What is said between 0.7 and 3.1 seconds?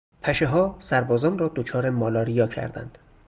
سربازان را دچار مالاریا کردند.